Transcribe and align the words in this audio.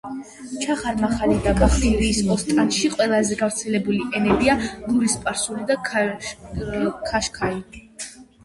ჩახარ-მახალი 0.61 1.35
და 1.47 1.51
ბახთიარიის 1.59 2.21
ოსტანში 2.35 2.91
ყველაზე 2.95 3.37
გავრცელებული 3.43 4.07
ენებია: 4.21 4.57
ლური, 4.73 5.13
სპარსული 5.17 5.67
და 5.73 5.79
ქაშქაი. 5.91 7.63